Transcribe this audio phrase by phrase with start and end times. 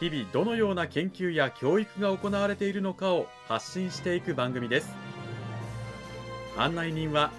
[0.00, 4.94] 日々どのような研究や教育が行われているのかを発信していく番組です。
[6.56, 7.32] 案内人は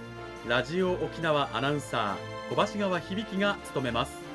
[0.48, 4.30] ラジオ沖縄アナウンサー小橋川響が務めます。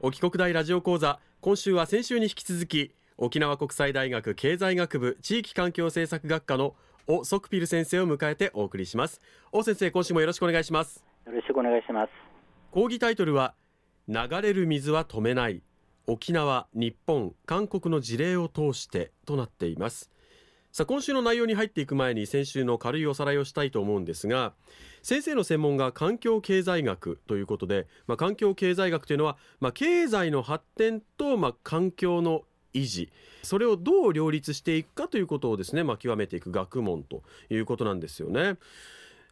[0.00, 6.74] 沖国大ラジオ講座今週は先週に引き続き沖縄国際大学経済学部地域環境政策学科の
[7.06, 9.22] オ・ソクピル先生を迎えてお送りします。
[9.52, 11.02] オ先生今週もよろしくお願いします。
[11.24, 12.10] よろしくお願いします。
[12.72, 13.54] 講義タイトルは
[14.06, 15.62] 流れる水は止めない。
[16.06, 20.10] 沖縄日本韓国の事例を通してとなっています。
[20.70, 24.52] さあ今週の内容に入っていく前に先週の軽いおさらいをしたいと思うんですが
[25.02, 32.42] 先生の専門が環境経済学ということで、まあ、環境経済学というのは、まあ、経済の発展と、まあ、環境の
[32.76, 33.10] 維持
[33.42, 38.56] それをどう両立していくかということをですね、まあ、極めていく学問ということなんですよね。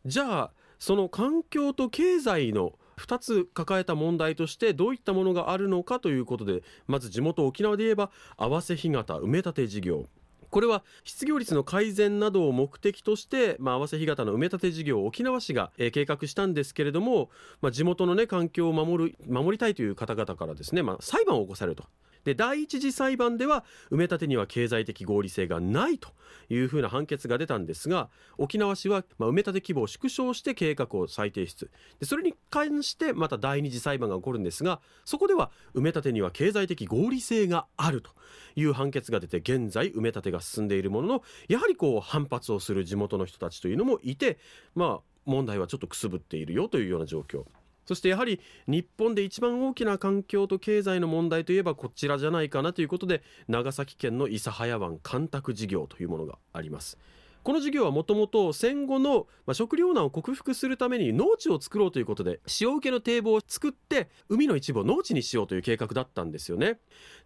[0.06, 10.06] じゃあその環境と経済の2つ抱えた問題としてどういったものがあるのかということでまず地元沖縄で言えば合わせ干潟埋め立て事業
[10.50, 17.28] これは失業率の改善などを目的として、まあ、合わせ干潟の埋め立て事業を沖縄市が、えー、計画したんですけれども、
[17.60, 21.84] まあ、地元の、ね、環境を守る守りたいという方々からですね、まあ、裁判を起こされると。
[22.24, 26.10] で第一次裁判では埋め立てには経済的合理性がないと
[26.48, 28.08] いうふうな判決が出たんですが
[28.38, 31.70] 沖縄市は、ま、埋め立て規模を縮小して計画を再提出
[32.00, 38.10] でそれに関してまた第二次裁判が起こるんですがそこでは埋め立てには経済的合理性があると
[38.56, 44.38] いう判決が出て現在埋め立てが進んでいるもののやはりこう反発をする地元の人たちというのもいて
[44.74, 47.44] まあ問題はちょっとくすぶっているよというような状況。
[47.86, 56.98] そしてやはり日本で一番大きな環境と経済の問題といえばこちらじゃないかなということで長崎県の諫早湾干拓事業というものがあります。
[57.44, 66.78] この事業はもともと戦後の食糧難を克服するために農地を作ろうということで塩受けの堤防を作って海の一部を農地にしようという計画だったんですよね。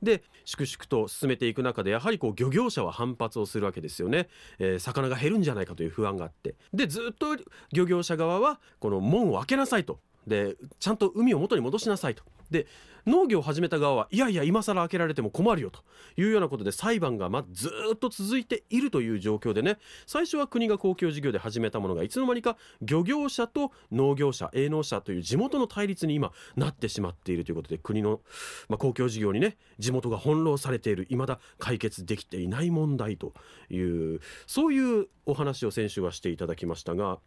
[0.03, 6.57] で粛々と進めていく中でやはりこう漁業者は反発をするわけですよね、えー、魚が減るんじゃないかという不安があって。
[6.75, 7.37] でずっと
[7.73, 10.01] 漁業者側はこの門を開けなさいと。
[10.29, 12.23] でちゃんと海を元に戻しなさいと。
[12.51, 12.67] で
[13.07, 15.81] 農業を始めた側はいやいや今更開けられても困るよと。
[16.17, 19.79] いうようなことで裁判がまずっと続いているという状況でね。
[20.07, 28.21] 最初は国が公共事業で始めたものがいつの間にか漁業者と農業者営農者という地元の対立に今なってしまっているということで国の、
[28.69, 31.07] まあ、公共事業にね地元が翻弄されている。
[31.09, 33.33] 未だ解決できていない問題と
[33.71, 37.19] いうそういうお話を先週はしていただきましたが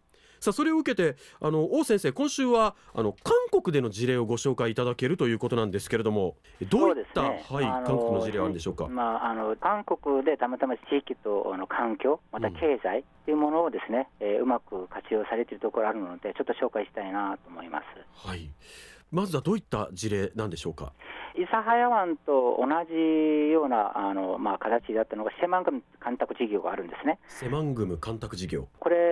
[0.42, 6.36] さあそれを受けてあの王先生今週はあの韓国での事例をご紹介いただけるということなんですけれども
[6.68, 18.28] どういった、ね、はい、韓国の事例あるんでしょうか、まあ、あの韓国でたまたま地域とあの環境また経済というものをですね、うん、えー、うまく活用されているところあるのでちょっと紹介したいなと思います。
[18.28, 18.50] はい
[19.12, 20.94] まずはどういった事例なんでしょうか？
[21.36, 27.20] 諫早湾と同じようなあの、まあ、形だったのが、セマングム干拓事業があるんですね。
[27.28, 29.11] セマングム干拓事業これ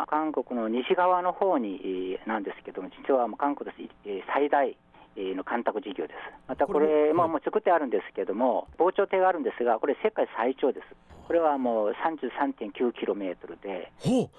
[0.00, 3.90] は韓国の西側の方になんですけども、実は韓国で
[4.32, 4.76] 最大
[5.16, 6.16] の干拓事業です。
[6.46, 10.86] またこれ、まあ、もう作ってあるんですけども、防潮堤があるんですが、これ、世界最長です。
[11.26, 13.92] これはもう33.9キロメートルで、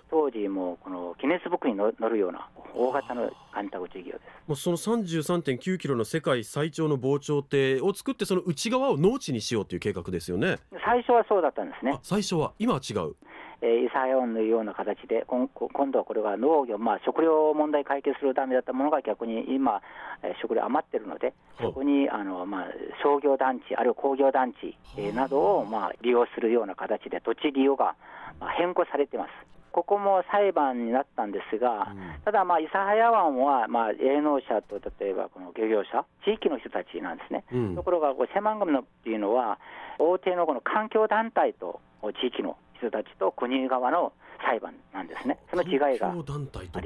[0.09, 11.99] 当時、もうこのギネスブックに乗るような大型の干拓事業ですもうその33.9キロの世界最長の防潮堤を作って、その内側を農地にしようという計画ですよね最初はそうだったんですね。
[12.01, 13.15] 最初は、今は違う。
[13.61, 19.81] えー、イサのような形で、今今度はこれが農業、まあ、食料問題解決するためだったものが逆に今、
[20.23, 22.65] えー、食料余ってるので、そこにあの、まあ、
[23.03, 27.95] 商業団地、あるいは工業団地、えー、などを、まあ、利用するような形で、土地利用が、
[28.39, 29.29] まあ、変更されてます。
[29.71, 39.59] ここも裁判になったんですが、うん、ただ、まあ、諫早湾は、まあ、営農者と例えばこの漁業者、地域の人たちなんですね、うん、ところが、こセマンガムのっていうのは、
[39.99, 41.81] 大手のこの環境団体と
[42.19, 46.23] 地域の人たちと国側の裁判なんですね、その違いがありま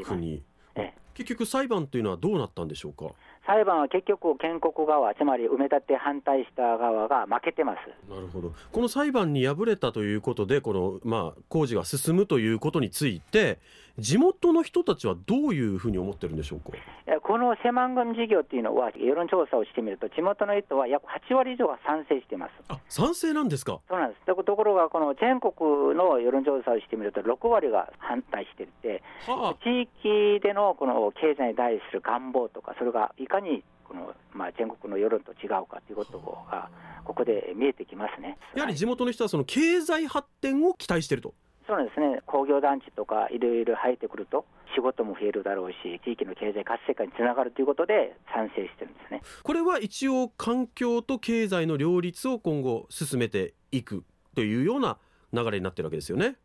[0.07, 0.13] す。
[0.75, 0.93] え。
[1.13, 3.13] 結局裁判というのはどうなったんでしょうか？
[3.45, 7.77] 裁判は結局、建国側、つまり埋め立て反対した側が負けてます。
[8.09, 13.59] なるほどこの裁判に敗れたということでこの、まあ、工事が進むということについて
[13.99, 16.77] 地元の人たちはどういうふうに思ってるんでしょうか？
[17.21, 22.51] この狭ン事業っていうのは、世論調査をしてみると、地元の人は約8割以上が賛成しています。
[22.69, 23.79] あ賛成なんですか？
[23.87, 24.25] そうなんです。
[24.25, 25.53] とところが、この全国
[25.95, 36.69] の世論調査をしてみると、6割が反対していて、はあ地域でのこの経済に対する願望とか、それがいかにこの、まあ、全国の世論と違うかということが、
[37.03, 38.37] ここで見えてきますね。
[38.55, 41.33] やはり地元の人はその経済発展を期待していると
[41.67, 44.45] そうなんですね、工業団地とかいろいろ入ってくると、
[44.75, 49.21] 仕事も増えるだろうし、地域の経済活性化につながるということで、賛成してるんですね。
[49.43, 54.03] これは一応環境と経済の両立を今後進めていく
[54.35, 54.97] というような
[55.31, 56.35] 流れになってるわけですよね。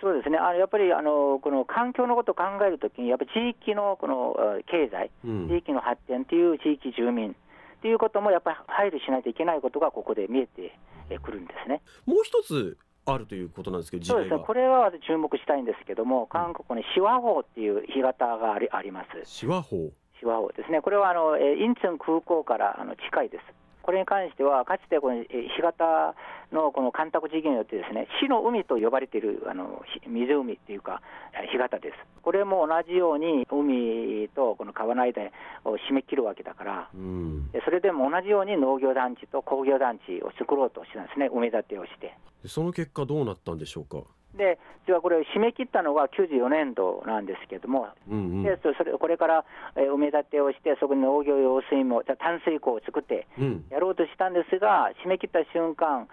[0.00, 5.48] そうですね、あのやっぱりあのこの環境のことを考えるときに、やっぱり地域のこのあ経済、うん。
[5.48, 7.34] 地域の発展という地域住民
[7.82, 10.78] ということもやっぱり配慮しないといけないことがここで見えて
[11.10, 11.82] えくるんですね。
[12.06, 19.08] もう一つあるということなんですけど事そうですね、これは注目したいんですけども、韓国にシワホっていう干潟がありあります。
[19.24, 19.90] シワ法
[20.20, 23.44] シワホですね、これはあのえーインチョン空港からあの近いです。
[23.88, 26.14] これに関しては、かつてこのえー干潟
[26.52, 31.00] のこの干拓事業によって、ですね死の海と呼ばれているあのひ湖っていうか、
[31.32, 31.96] えー干潟です。
[32.20, 35.22] これも同じように海とこの川の間
[35.64, 42.12] を締め切るわけだから、うんでそれでも同じように農業団地と工業団地を作ろうとしてたんですね、埋め立てをして。
[42.42, 44.04] でその結果どうなったんでしょうか？
[44.38, 48.42] で、実はこれ、締め切ったのが94年度なんですけども、うんうん。
[48.42, 49.44] でそれこれから
[49.76, 53.64] えー埋め立てをして、そこに農業用水も、じゃあ淡水湖を作ってうん。
[53.68, 56.08] やろうとしたんですが、締め切った瞬間、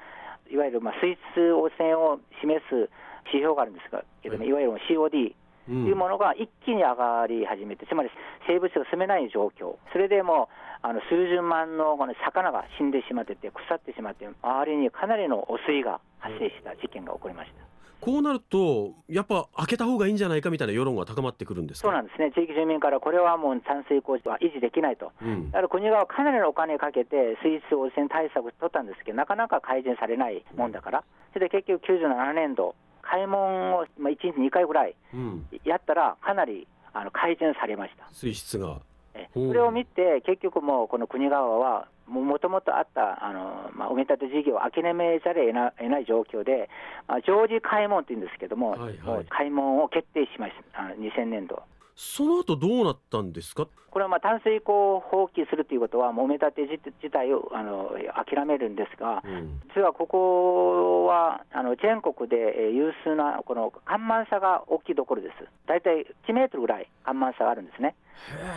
[0.51, 2.89] いわゆるまあ水質汚染を示す
[3.31, 3.89] 指標があるんです
[4.22, 4.50] けども、はい。
[4.50, 5.36] いわゆる COD と
[5.68, 5.86] うん。
[5.88, 8.10] いうものが一気に上がり始めて、つまり
[8.48, 10.50] 生物が住めない状況、それでも
[10.83, 17.75] うあの数十万のこの魚が死んでしまってて、腐ってしまって、周りにかなりの汚水が発生した事件が起こりました。
[18.06, 21.88] こうなるとやっぱ開けた方がいいんじゃないかみたいな世論が高まってくるんですか？
[21.88, 25.12] そうなんですね、地域住民からこれはもう淡水工事は維持できないと。
[25.22, 25.50] うん。
[25.52, 31.04] だから国側はかなりのお金かけて水質汚染対策を取ったんですけど、なかなか改善されないもんだから、
[31.34, 35.46] それで結局97年度、開門をまあ1日2回ぐらいうん。
[35.63, 38.07] やったら、かなりあの改善されました。
[38.12, 38.81] 水質が。
[39.16, 39.40] えう。
[39.46, 46.69] んそれを見て、結局もうこの国側は、もともとあったあの、まあ、埋め立て事業を諦めざるを得ない状況で、
[47.07, 51.63] まあ、常時開門っていうんですけども、はいはいもう開門を決定しました、あの2000年度。
[51.95, 53.68] その後どうなったんですか？
[53.89, 57.92] これはまあ淡水湖を放棄するということは、もめ立て自自体をあの
[58.27, 65.36] 諦めるんですが、うん実はここはあの全国でえー有数なこの干満差が大きいところです。
[65.68, 67.95] 大体1メートルぐらい干満差があるんですね。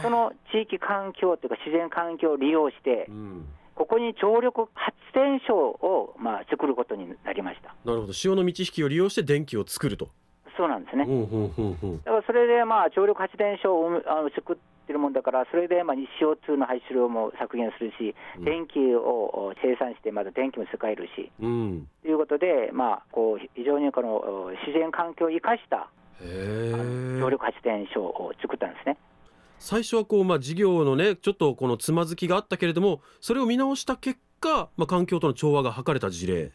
[0.02, 3.46] その地域環境というか自然環境を利用してう、ん
[3.76, 7.76] ここに常力発電所をまあ作ることになりました。
[7.84, 10.08] なるほど潮の満ち引きを利用して電気を作ると
[10.58, 11.06] そうなんですね。
[12.04, 14.56] だからそれでまあ常力発電所をあの作っ
[14.88, 18.44] てるもんだから、それでまあ CO2 の排出量も削減するし、うん。
[18.44, 21.86] 電気を生産して、まだ電気も使えるし、うん。
[22.02, 25.88] ということで、まあ、こう非常にこのお自然環境を生かした
[26.20, 28.98] 常力発電所を作ったんですね。
[29.60, 36.52] 最初はこう、まあ、事業のねちょっとこのつまずきがあったけれどもそれを見直した結果、まあ、環境との調和が図れた事例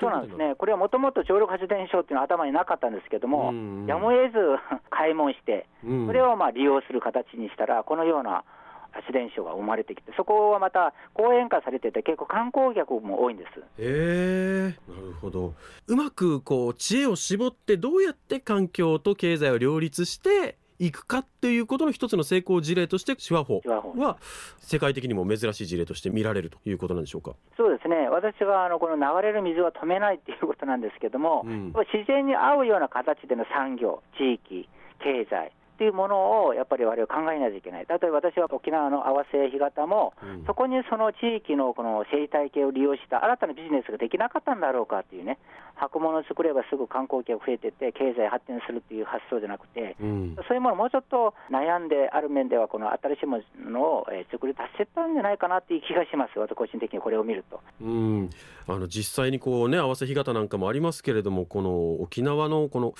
[0.00, 3.86] そうなんですね、これはもともと常力発電所っていうのは頭になかったんですけども、うん。
[3.86, 4.38] やむを得ず
[4.90, 6.06] 開門して、うん。
[6.06, 8.44] それをまあ利用する形にしたら、このような
[8.92, 13.60] 発電所が生まれてきて、そこはまた公園化されてて、結構観光客も多いんです。
[13.60, 14.74] へえ。
[14.88, 15.54] なるほど。
[15.86, 23.60] うまくこう知恵を絞ってどうやって環境と経済を両立していくかっていうことの一つの成功事例として手話法
[23.96, 24.18] は
[24.60, 27.34] 世界的にも珍しい事例として見られるということなんでしょうか？
[27.56, 31.72] そうですね、私があのこの流れる水は止めないっていうことなんですけども、うん。
[31.92, 34.68] 自然に合うような形での産業、地域、
[35.00, 40.44] 経済っていうものをやっぱり我々考えないといけない、例えば私は沖縄の合わせ干潟も、うん。
[40.44, 45.38] そこにその地域のこの生態系を利用した新たなビジネスができなかったんだろうかっていうね、
[45.76, 50.36] 箱物を作ればすぐ観光客増えてって、経済発展するっていう発想じゃなくて、うん。
[50.48, 57.60] そういうものをもうちょっと悩んで、ある面では、この新しいものをえー作り出せたんじゃないかなっていう気がします、私個人的にこれを見ると。
[57.80, 58.30] うん、
[58.66, 62.94] あの実際にこうね合わせ干潟なんかもありますけれどもこの沖縄のこの、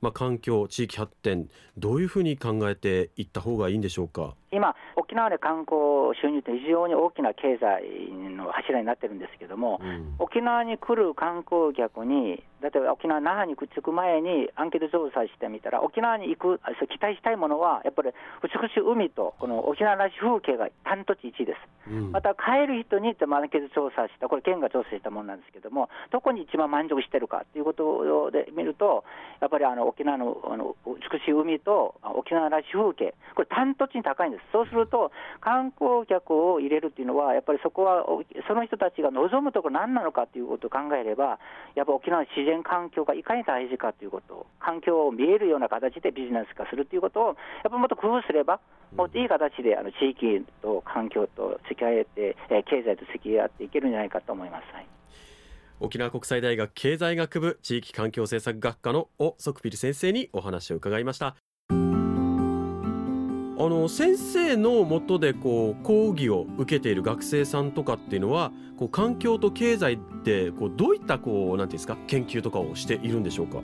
[0.00, 4.34] まあ、環境地域発展どういうふうに考えていった方がいいんでしょうか？
[4.52, 7.84] 今、沖縄で観光収入って非常に大きな経済
[8.34, 18.10] の柱になってるんですけども、うん沖縄に来る観光客に例えば沖縄・那覇にくっつく前にアンケート調査してみたら、沖縄に行く、期待したいものは、やっぱり
[18.44, 21.90] 美しい海と、この沖縄らしい風景がダントツ1位です。
[21.90, 29.04] うん、また、帰る人にアンケート調査した、これ、県が調査したものなんですけども、どこに一番満足してるかということで見ると、
[29.40, 34.44] やっぱりあの沖縄のあの美しい海と沖縄らしい風景、これ、ダントツに高いんです。
[34.52, 38.04] そうすると、観光客を入れるっていうのは、やっぱりそこは、
[38.48, 41.38] その人たちが望むところ何なのかということを考えれば、
[41.74, 48.60] やっぱ沖縄の自然環境がいかに大事かということ、環境を見えるような形でビジネス化するということを、やっぱりもっと工夫すれば、
[48.96, 54.74] もっといい形であの地域と環境と付き合えて、経済と付き合っていけるんじゃないかと思います。
[54.74, 54.86] はい
[55.80, 61.36] 沖縄国際大学経済学部地域環境政策学科のオ・ソクピル先生にお話を伺いました
[63.62, 73.60] あの先生のもとでこう講義を受けている学生さんとかっていうのはこう環境と経済ってこうどういったこうなんていうんですか研究とかをしているんでしょうか？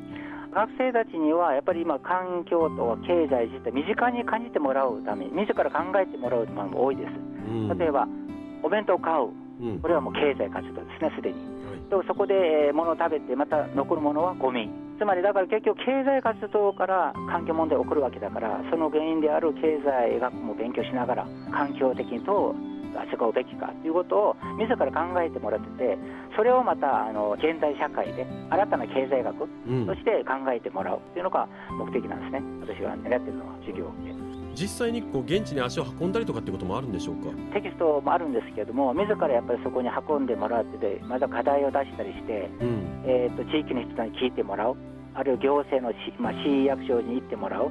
[0.52, 7.08] 学生たちにはやっぱり今環境と経済自体身近に感じてもらうために自ら考えてもらうものも多いです、
[7.48, 8.06] うん、例えば
[8.62, 11.36] お弁当を買う、うん、これはもう経済活動ですねすでに、
[11.90, 22.54] はい、そこで物を食べてまた残るものはゴミつまりだから結局経済活動から環境問題が起こるわけだからその原因である経済学も勉強しながら環境的にどう
[22.98, 25.98] 扱うべきかということを自ら考えてもらってて
[26.36, 29.46] それをまたあの現代社会で新たな経済学と
[29.94, 34.25] して考えてもらうというのが目的なんですね、私が狙っているのは授業で。
[34.58, 37.30] 実際にこう現地に足を運んだりとかってこともあるんでしょうか？
[37.52, 44.76] テキストもあるんですけれども自らやっぱりそこに運んでもらっててまた課題を出したりして、うん、えーと、地域の人に聞いてもらう。
[45.14, 47.70] あるいは行政の市,、まあ、市役所に行ってもらう。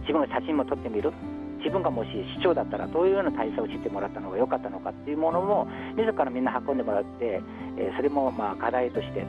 [0.00, 1.12] 自分が写真も撮ってみる。
[1.58, 5.66] 自分がもし市長だったらどういうような対策をしてもらったのが良かったのかっていうものも
[5.96, 7.42] 自らみんな運んでもらって、
[7.76, 9.26] えー、それもまあ課題として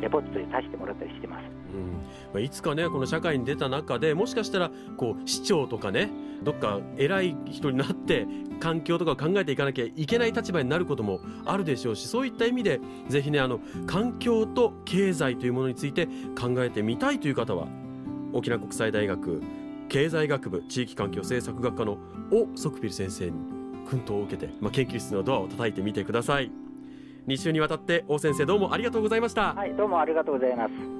[0.00, 1.59] レポートで出してもらったりしてます。
[1.74, 1.92] うん。
[2.32, 6.10] まあ、いつかねこの社会に出た中でもしかしたらこう市長とかね
[6.42, 8.26] どっか偉い人になって
[8.60, 16.06] 環境とかを考えていかなきゃいけない立場になることもあるでしょうしそういった意味でぜひねあの環境と経済というものについて
[16.38, 17.66] 考えてみたいという方は
[18.32, 19.42] 沖縄国際大学
[19.88, 21.98] 経済学部地域環境政策学科の
[22.30, 23.32] オ・ソクピル先生に
[23.88, 26.52] 訓導を受けて、まあ、研究室のドアを叩いてみてください。
[27.26, 29.52] 2週にわたって王先生どうもありがとうございました。
[29.54, 30.99] はいどうもありがとうございます。